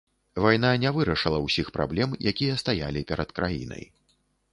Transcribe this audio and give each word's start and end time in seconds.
Вайна 0.43 0.69
не 0.83 0.91
вырашыла 0.95 1.39
ўсіх 1.43 1.69
праблем, 1.75 2.15
якія 2.31 2.55
стаялі 2.63 3.05
перад 3.13 3.29
краінай. 3.41 3.83